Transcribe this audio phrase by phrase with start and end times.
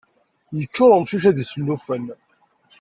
[0.57, 2.05] Yeččur umcic-a d isellufen.